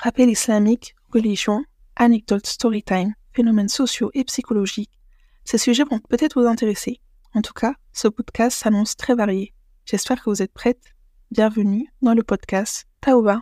[0.00, 1.64] Rappel islamique, religion,
[1.96, 4.96] anecdotes, storytime, phénomènes sociaux et psychologiques.
[5.44, 7.00] Ces sujets vont peut-être vous intéresser.
[7.34, 9.54] En tout cas, ce podcast s'annonce très varié.
[9.86, 10.94] J'espère que vous êtes prêtes.
[11.32, 13.40] Bienvenue dans le podcast Taouba.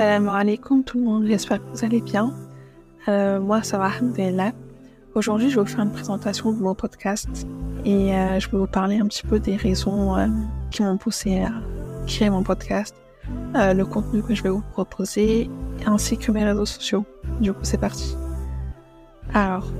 [0.00, 2.34] Salam alaikum tout le monde, j'espère que vous allez bien.
[3.06, 4.52] Euh, moi ça va, alhamdulillah.
[5.14, 7.28] Aujourd'hui je vais vous faire une présentation de mon podcast
[7.84, 10.26] et euh, je vais vous parler un petit peu des raisons euh,
[10.70, 11.52] qui m'ont poussé à
[12.06, 12.96] créer mon podcast,
[13.54, 15.50] le contenu que je vais vous proposer
[15.84, 17.04] ainsi que mes réseaux sociaux.
[17.42, 18.16] Du coup c'est parti.
[19.34, 19.70] Alors,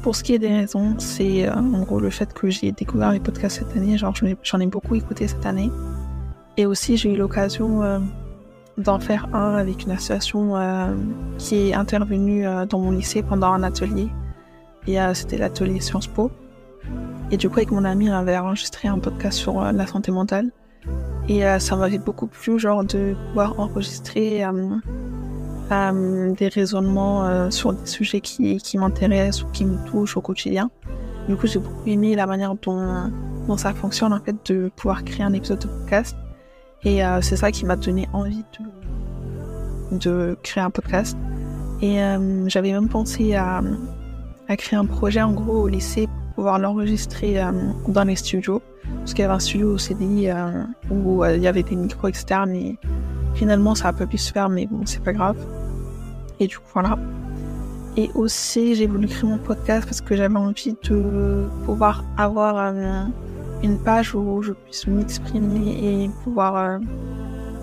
[0.00, 3.20] pour ce qui est des raisons, c'est en gros le fait que j'ai découvert les
[3.20, 5.70] podcasts cette année, genre j'en ai, beaucoup écouté cette année.
[6.56, 8.00] Et aussi j'ai eu l'occasion
[8.80, 10.94] d'en faire un avec une association euh,
[11.38, 14.08] qui est intervenue euh, dans mon lycée pendant un atelier.
[14.86, 16.30] Et euh, c'était l'atelier Sciences Po.
[17.30, 20.50] Et du coup, avec mon ami, on avait enregistré un podcast sur la santé mentale.
[21.28, 24.42] Et ça m'avait beaucoup plu, genre, de pouvoir enregistrer
[25.68, 30.70] des raisonnements sur des sujets qui, qui m'intéressent ou qui me touchent au quotidien.
[31.28, 33.12] Du coup, j'ai beaucoup aimé la manière dont,
[33.46, 36.16] dont ça fonctionne, en fait, de pouvoir créer un épisode de podcast.
[36.84, 38.44] Et euh, c'est ça qui m'a donné envie
[39.92, 41.16] de, créer un podcast.
[41.82, 43.62] Et euh, j'avais même pensé à,
[44.56, 47.52] créer un projet en gros au lycée pour pouvoir l'enregistrer euh,
[47.88, 48.62] dans les studios.
[48.98, 50.30] Parce qu'il y avait un studio au CDI
[50.90, 52.76] où il y avait des micros externes et
[53.34, 55.36] finalement ça a pas pu se faire, mais bon, c'est pas grave.
[56.40, 56.98] Et du coup, voilà.
[57.96, 62.72] Et aussi, j'ai voulu créer mon podcast parce que j'avais envie de pouvoir avoir
[63.62, 66.78] une page où je puisse m'exprimer et pouvoir euh,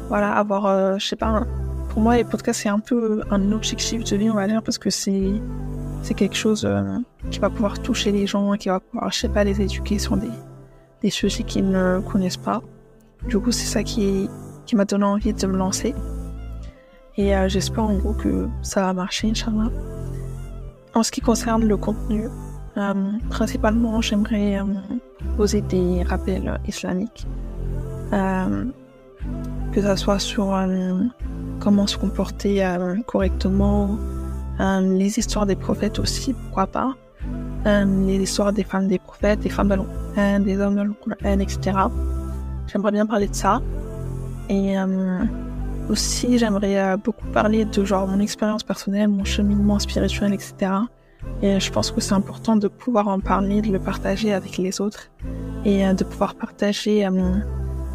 [0.10, 1.44] voilà avoir euh, je sais pas
[1.90, 4.78] pour moi les podcasts c'est un peu un objectif de vie on va dire parce
[4.78, 5.32] que c'est
[6.04, 7.00] c'est quelque chose euh,
[7.32, 10.18] qui va pouvoir toucher les gens qui va pouvoir je sais pas les éduquer sur
[10.18, 10.30] des
[11.02, 12.62] des sujets qu'ils ne connaissent pas.
[13.28, 14.30] Du coup c'est ça qui
[14.66, 15.94] qui m'a donné envie de me lancer.
[17.18, 19.72] Et j'espère en gros que ça va marcher inchallah.
[20.94, 22.28] En ce qui concerne le contenu
[23.30, 24.60] principalement j'aimerais
[25.36, 27.28] poser des rappels islamiques,
[28.14, 28.66] euh,
[29.72, 31.04] que ce soit sur euh,
[31.60, 33.98] comment se comporter euh, correctement,
[34.60, 36.96] les histoires des prophètes aussi, pourquoi pas,
[37.66, 41.78] les histoires des femmes des prophètes, des femmes de des hommes de etc.
[42.66, 43.62] J'aimerais bien parler de ça.
[44.50, 44.76] Et
[45.90, 50.72] aussi, j'aimerais beaucoup parler de genre mon expérience personnelle, mon cheminement spirituel, etc.
[51.42, 54.82] Et je pense que c'est important de pouvoir en parler, de le partager avec les
[54.82, 55.10] autres
[55.66, 57.12] et euh, de pouvoir partager euh,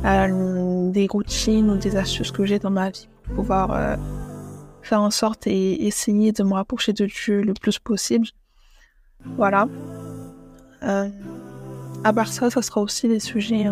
[0.05, 3.99] euh, des routines ou des astuces que j'ai dans ma vie pour pouvoir
[4.83, 8.27] faire en sorte et essayer de me rapprocher de Dieu le plus possible.
[9.37, 9.69] Voilà.
[10.83, 13.65] à part ça, ça sera aussi des sujets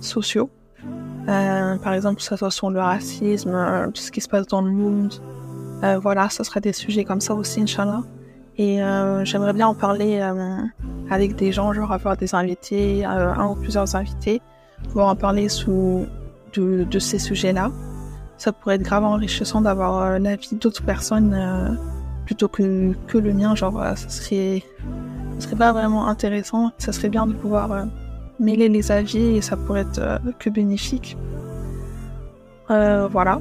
[0.00, 0.50] sociaux.
[1.26, 5.14] par exemple, ça soit sur le racisme, tout ce qui se passe dans le monde.
[6.00, 8.02] voilà, ça sera des sujets comme ça aussi, Inch'Allah.
[8.58, 10.56] Et euh, j'aimerais bien en parler euh,
[11.10, 14.42] avec des gens, genre avoir des invités, euh, un ou plusieurs invités,
[14.88, 16.06] pouvoir en parler sous
[16.54, 17.70] de, de ces sujets-là.
[18.36, 21.78] Ça pourrait être grave enrichissant d'avoir l'avis d'autres personnes
[22.24, 23.54] plutôt que, que le mien.
[23.54, 24.62] Genre, ça serait,
[25.38, 26.72] ça serait pas vraiment intéressant.
[26.78, 27.86] Ça serait bien de pouvoir
[28.38, 31.18] mêler les avis et ça pourrait être que bénéfique.
[32.68, 33.40] voilà.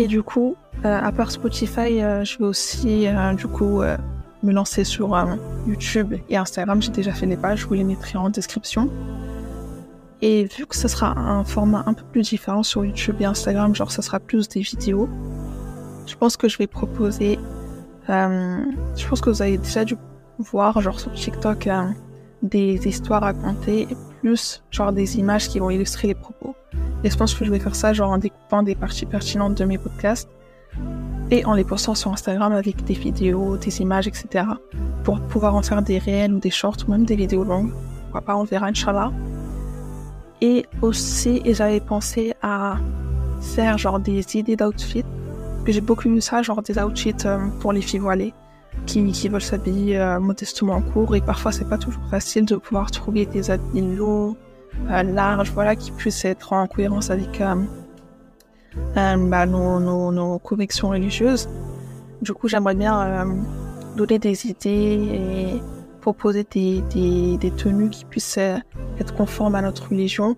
[0.00, 3.06] Et du coup, à part Spotify, je vais aussi
[3.36, 3.82] du coup
[4.44, 5.24] me lancer sur euh,
[5.66, 6.80] YouTube et Instagram.
[6.80, 8.90] J'ai déjà fait les pages, je vous les mettrai en description.
[10.22, 13.74] Et vu que ce sera un format un peu plus différent sur YouTube et Instagram,
[13.74, 15.08] genre ça sera plus des vidéos,
[16.06, 17.38] je pense que je vais proposer.
[18.08, 18.58] Euh,
[18.96, 19.96] je pense que vous avez déjà dû
[20.38, 21.84] voir, genre sur TikTok, euh,
[22.42, 23.88] des histoires racontées,
[24.20, 26.54] plus genre des images qui vont illustrer les propos.
[27.02, 29.64] Et je pense que je vais faire ça genre en découpant des parties pertinentes de
[29.64, 30.28] mes podcasts
[31.30, 34.44] et en les postant sur Instagram avec des vidéos, des images, etc.
[35.04, 37.72] pour pouvoir en faire des réels ou des shorts ou même des vidéos longues.
[38.04, 39.12] Pourquoi pas, on verra, Inch'Allah.
[40.40, 42.76] Et aussi, j'avais pensé à
[43.40, 45.04] faire genre des idées d'outfits.
[45.66, 48.34] J'ai beaucoup vu ça, genre des outfits euh, pour les filles voilées
[48.86, 52.56] qui, qui veulent s'habiller euh, modestement en cours et parfois c'est pas toujours facile de
[52.56, 54.36] pouvoir trouver des habits longs,
[54.88, 57.40] large, voilà, qui puisse être en cohérence avec
[58.94, 61.48] bah, nos, convictions religieuses.
[62.22, 63.26] Du coup, j'aimerais bien
[63.96, 65.62] donner des idées et
[66.00, 70.36] proposer des, tenues qui puissent être conformes à notre religion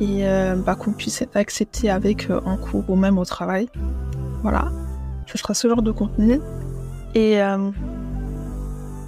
[0.00, 0.24] et
[0.64, 3.68] bah, qu'on puisse être accepté avec en cours ou même au travail.
[4.42, 4.70] Voilà,
[5.26, 6.40] ce sera ce genre de contenu.
[7.14, 7.40] Et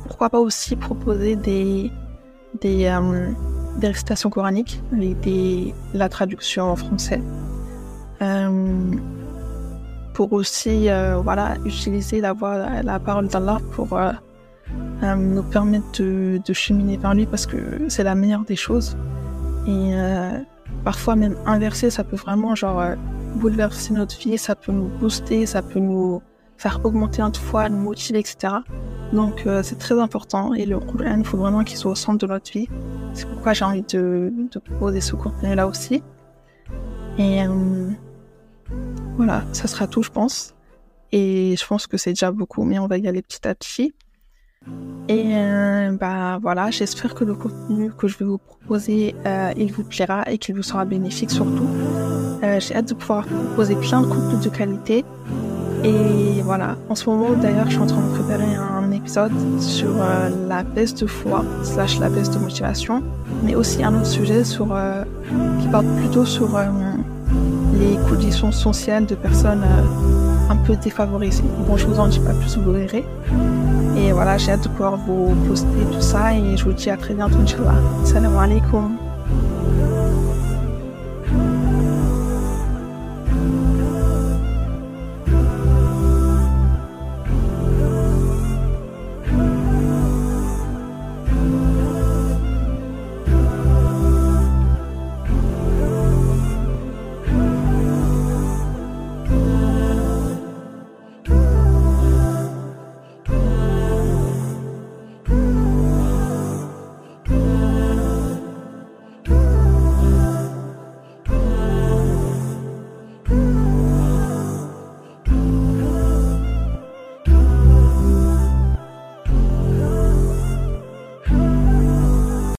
[0.08, 1.92] pourquoi pas aussi proposer des,
[2.60, 3.30] des, euh,
[3.80, 5.16] récitations coraniques avec
[5.94, 7.22] la traduction en français.
[8.22, 8.92] Euh,
[10.14, 14.10] pour aussi euh, voilà, utiliser la, voix, la parole d'Allah pour euh,
[15.14, 18.96] nous permettre de, cheminer vers lui parce que c'est la meilleure des choses.
[19.68, 19.92] Et
[20.82, 22.82] parfois même inverser, ça peut vraiment genre
[23.36, 26.22] bouleverser notre vie, ça peut nous booster, ça peut nous
[26.56, 28.54] faire augmenter notre foi, nous motiver, etc.
[29.12, 32.32] Donc c'est très important et le Coran, il faut vraiment qu'il soit au centre de
[32.32, 32.68] notre vie.
[33.12, 36.02] C'est pourquoi j'ai envie de, de, proposer ce contenu-là aussi.
[37.18, 37.42] Et
[39.16, 40.54] voilà, ça sera tout, je pense.
[41.12, 43.94] Et je pense que c'est déjà beaucoup, mais on va y aller petit à petit.
[45.08, 49.72] Et euh, bah voilà, j'espère que le contenu que je vais vous proposer, euh, il
[49.72, 51.66] vous plaira et qu'il vous sera bénéfique surtout.
[52.42, 55.04] Euh, j'ai hâte de pouvoir proposer plein de contenus de qualité
[55.82, 59.94] et voilà, en ce moment d'ailleurs, je suis en train de préparer un épisode sur
[60.48, 63.02] la baisse de foi slash la baisse de motivation,
[63.44, 66.58] mais aussi un autre sujet qui parle plutôt sur
[68.18, 71.44] conditions sociales de personnes euh, un peu défavorisées.
[71.66, 73.04] Bon, je vous en dis pas plus, vous verrez.
[73.96, 76.96] Et voilà, j'ai hâte de pouvoir vous poster tout ça et je vous dis à
[76.96, 77.74] très bientôt, Inch'Allah.
[78.04, 79.07] Salam alaikum.